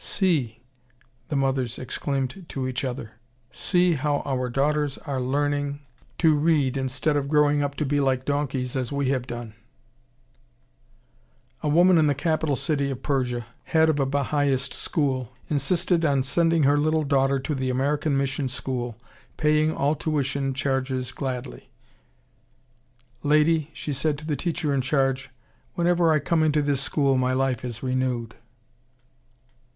"See," 0.03 0.63
the 1.29 1.35
mothers 1.35 1.77
exclaimed 1.77 2.45
to 2.49 2.67
each 2.67 2.83
other, 2.83 3.19
"see 3.51 3.93
how 3.93 4.23
our 4.25 4.49
daughters 4.49 4.97
are 4.97 5.21
learning 5.21 5.79
to 6.17 6.33
read, 6.35 6.75
instead 6.75 7.15
of 7.15 7.27
growing 7.29 7.61
up 7.61 7.75
to 7.75 7.85
be 7.85 7.99
like 7.99 8.25
donkeys 8.25 8.75
as 8.75 8.91
we 8.91 9.09
have 9.09 9.27
done!" 9.27 9.53
A 11.61 11.69
woman 11.69 11.99
in 11.99 12.07
the 12.07 12.15
capital 12.15 12.55
city 12.55 12.89
of 12.89 13.03
Persia, 13.03 13.45
head 13.65 13.89
of 13.89 13.99
a 13.99 14.07
Bahaist 14.07 14.73
school, 14.73 15.33
insisted 15.51 16.03
on 16.03 16.23
sending 16.23 16.63
her 16.63 16.79
little 16.79 17.03
daughter 17.03 17.37
to 17.37 17.53
the 17.53 17.69
American 17.69 18.17
mission 18.17 18.49
school, 18.49 18.97
paying 19.37 19.71
all 19.71 19.93
tuition 19.93 20.55
charges 20.55 21.11
gladly. 21.11 21.69
"Lady," 23.21 23.69
she 23.71 23.93
said 23.93 24.17
to 24.17 24.25
the 24.25 24.35
teacher 24.35 24.73
in 24.73 24.81
charge, 24.81 25.29
"whenever 25.75 26.11
I 26.11 26.17
come 26.17 26.41
into 26.41 26.63
this 26.63 26.81
school 26.81 27.19
my 27.19 27.33
life 27.33 27.63
is 27.63 27.83
renewed." 27.83 28.33